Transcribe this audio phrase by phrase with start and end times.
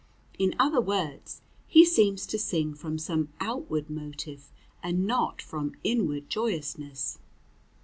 [0.39, 6.27] In other words, he seems to sing from some outward motive, and not from inward
[6.27, 7.19] joyousness.